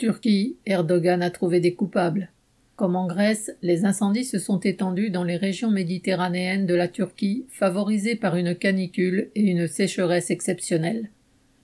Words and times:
Turquie, 0.00 0.56
Erdogan 0.64 1.20
a 1.20 1.28
trouvé 1.28 1.60
des 1.60 1.74
coupables. 1.74 2.30
Comme 2.74 2.96
en 2.96 3.06
Grèce, 3.06 3.54
les 3.60 3.84
incendies 3.84 4.24
se 4.24 4.38
sont 4.38 4.58
étendus 4.58 5.10
dans 5.10 5.24
les 5.24 5.36
régions 5.36 5.70
méditerranéennes 5.70 6.64
de 6.64 6.74
la 6.74 6.88
Turquie, 6.88 7.44
favorisées 7.50 8.16
par 8.16 8.36
une 8.36 8.54
canicule 8.54 9.28
et 9.34 9.42
une 9.42 9.66
sécheresse 9.66 10.30
exceptionnelle. 10.30 11.10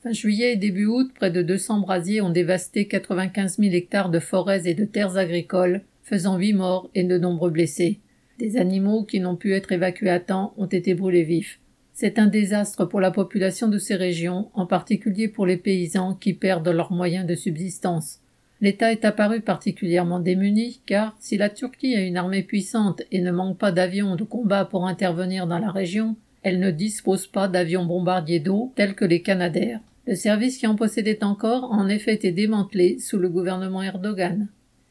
Fin 0.02 0.12
juillet 0.12 0.52
et 0.52 0.56
début 0.56 0.84
août, 0.84 1.12
près 1.14 1.30
de 1.30 1.40
200 1.40 1.80
brasiers 1.80 2.20
ont 2.20 2.28
dévasté 2.28 2.86
95 2.86 3.56
000 3.56 3.74
hectares 3.74 4.10
de 4.10 4.18
forêts 4.18 4.68
et 4.68 4.74
de 4.74 4.84
terres 4.84 5.16
agricoles, 5.16 5.80
faisant 6.02 6.36
huit 6.36 6.52
morts 6.52 6.90
et 6.94 7.04
de 7.04 7.16
nombreux 7.16 7.50
blessés. 7.50 8.00
Des 8.38 8.58
animaux 8.58 9.04
qui 9.04 9.18
n'ont 9.18 9.36
pu 9.36 9.54
être 9.54 9.72
évacués 9.72 10.10
à 10.10 10.20
temps 10.20 10.52
ont 10.58 10.66
été 10.66 10.92
brûlés 10.92 11.24
vifs. 11.24 11.58
C'est 11.94 12.18
un 12.18 12.26
désastre 12.26 12.84
pour 12.84 13.00
la 13.00 13.12
population 13.12 13.68
de 13.68 13.78
ces 13.78 13.94
régions, 13.94 14.50
en 14.52 14.66
particulier 14.66 15.26
pour 15.26 15.46
les 15.46 15.56
paysans 15.56 16.12
qui 16.12 16.34
perdent 16.34 16.68
leurs 16.68 16.92
moyens 16.92 17.26
de 17.26 17.34
subsistance. 17.34 18.20
L'État 18.62 18.90
est 18.90 19.04
apparu 19.04 19.40
particulièrement 19.40 20.18
démuni 20.18 20.80
car, 20.86 21.14
si 21.20 21.36
la 21.36 21.50
Turquie 21.50 21.94
a 21.94 22.00
une 22.00 22.16
armée 22.16 22.42
puissante 22.42 23.02
et 23.12 23.20
ne 23.20 23.30
manque 23.30 23.58
pas 23.58 23.72
d'avions 23.72 24.16
de 24.16 24.24
combat 24.24 24.64
pour 24.64 24.86
intervenir 24.86 25.46
dans 25.46 25.58
la 25.58 25.70
région, 25.70 26.16
elle 26.42 26.60
ne 26.60 26.70
dispose 26.70 27.26
pas 27.26 27.48
d'avions 27.48 27.84
bombardiers 27.84 28.40
d'eau 28.40 28.72
tels 28.76 28.94
que 28.94 29.04
les 29.04 29.20
Canadaires. 29.20 29.80
Le 30.06 30.14
service 30.14 30.58
qui 30.58 30.66
en 30.66 30.76
possédait 30.76 31.24
encore 31.24 31.72
en 31.72 31.88
effet 31.88 32.14
été 32.14 32.32
démantelé 32.32 32.98
sous 32.98 33.18
le 33.18 33.28
gouvernement 33.28 33.82
Erdogan. 33.82 34.48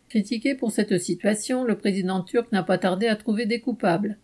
Critiqué 0.10 0.54
pour 0.54 0.72
cette 0.72 1.00
situation, 1.00 1.64
le 1.64 1.78
président 1.78 2.22
turc 2.22 2.52
n'a 2.52 2.64
pas 2.64 2.78
tardé 2.78 3.08
à 3.08 3.16
trouver 3.16 3.46
des 3.46 3.62
coupables. 3.62 4.18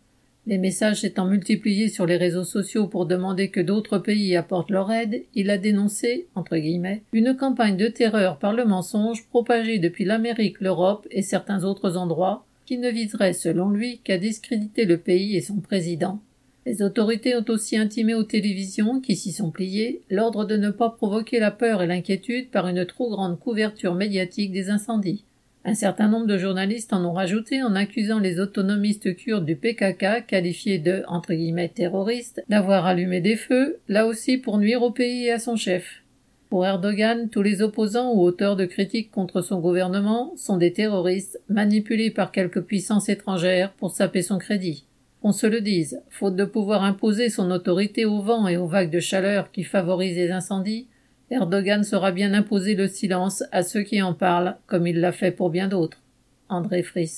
Les 0.47 0.57
messages 0.57 1.01
s'étant 1.01 1.27
multipliés 1.27 1.87
sur 1.87 2.07
les 2.07 2.17
réseaux 2.17 2.43
sociaux 2.43 2.87
pour 2.87 3.05
demander 3.05 3.49
que 3.49 3.59
d'autres 3.59 3.99
pays 3.99 4.35
apportent 4.35 4.71
leur 4.71 4.91
aide, 4.91 5.23
il 5.35 5.51
a 5.51 5.59
dénoncé, 5.59 6.27
entre 6.33 6.57
guillemets, 6.57 7.03
une 7.13 7.35
campagne 7.35 7.77
de 7.77 7.87
terreur 7.87 8.39
par 8.39 8.53
le 8.53 8.65
mensonge 8.65 9.27
propagée 9.27 9.77
depuis 9.77 10.03
l'Amérique, 10.03 10.59
l'Europe 10.59 11.07
et 11.11 11.21
certains 11.21 11.63
autres 11.63 11.95
endroits, 11.95 12.43
qui 12.65 12.79
ne 12.79 12.89
viserait, 12.89 13.33
selon 13.33 13.69
lui, 13.69 13.99
qu'à 14.03 14.17
discréditer 14.17 14.85
le 14.85 14.97
pays 14.97 15.35
et 15.35 15.41
son 15.41 15.57
président. 15.57 16.19
Les 16.65 16.81
autorités 16.81 17.35
ont 17.35 17.45
aussi 17.49 17.77
intimé 17.77 18.15
aux 18.15 18.23
télévisions, 18.23 18.99
qui 18.99 19.15
s'y 19.15 19.31
sont 19.31 19.51
pliées, 19.51 20.01
l'ordre 20.09 20.45
de 20.45 20.57
ne 20.57 20.71
pas 20.71 20.89
provoquer 20.89 21.39
la 21.39 21.51
peur 21.51 21.83
et 21.83 21.87
l'inquiétude 21.87 22.49
par 22.49 22.67
une 22.67 22.85
trop 22.85 23.09
grande 23.09 23.39
couverture 23.39 23.93
médiatique 23.93 24.51
des 24.51 24.69
incendies. 24.69 25.23
Un 25.63 25.75
certain 25.75 26.07
nombre 26.07 26.25
de 26.25 26.39
journalistes 26.39 26.91
en 26.91 27.05
ont 27.05 27.13
rajouté 27.13 27.61
en 27.61 27.75
accusant 27.75 28.19
les 28.19 28.39
autonomistes 28.39 29.15
kurdes 29.15 29.45
du 29.45 29.55
PKK, 29.55 30.25
qualifiés 30.25 30.79
de 30.79 31.03
entre 31.07 31.33
guillemets 31.33 31.69
terroristes, 31.69 32.43
d'avoir 32.49 32.87
allumé 32.87 33.21
des 33.21 33.35
feux, 33.35 33.77
là 33.87 34.07
aussi 34.07 34.37
pour 34.37 34.57
nuire 34.57 34.81
au 34.81 34.89
pays 34.89 35.25
et 35.25 35.31
à 35.31 35.39
son 35.39 35.55
chef. 35.55 36.01
Pour 36.49 36.65
Erdogan, 36.65 37.29
tous 37.29 37.43
les 37.43 37.61
opposants 37.61 38.11
ou 38.11 38.21
auteurs 38.23 38.55
de 38.55 38.65
critiques 38.65 39.11
contre 39.11 39.41
son 39.41 39.59
gouvernement 39.59 40.33
sont 40.35 40.57
des 40.57 40.73
terroristes 40.73 41.39
manipulés 41.47 42.09
par 42.09 42.31
quelques 42.31 42.61
puissances 42.61 43.07
étrangères 43.07 43.71
pour 43.73 43.91
saper 43.91 44.23
son 44.23 44.39
crédit. 44.39 44.85
Qu'on 45.21 45.31
se 45.31 45.45
le 45.45 45.61
dise, 45.61 46.01
faute 46.09 46.35
de 46.35 46.43
pouvoir 46.43 46.83
imposer 46.83 47.29
son 47.29 47.51
autorité 47.51 48.05
au 48.05 48.19
vent 48.19 48.47
et 48.47 48.57
aux 48.57 48.65
vagues 48.65 48.89
de 48.89 48.99
chaleur 48.99 49.51
qui 49.51 49.63
favorisent 49.63 50.17
les 50.17 50.31
incendies, 50.31 50.87
Erdogan 51.31 51.85
saura 51.85 52.11
bien 52.11 52.33
imposer 52.33 52.75
le 52.75 52.87
silence 52.87 53.43
à 53.53 53.63
ceux 53.63 53.83
qui 53.83 54.01
en 54.01 54.13
parlent, 54.13 54.57
comme 54.67 54.85
il 54.85 54.99
l'a 54.99 55.13
fait 55.13 55.31
pour 55.31 55.49
bien 55.49 55.69
d'autres. 55.69 56.01
André 56.49 56.83
Fris. 56.83 57.11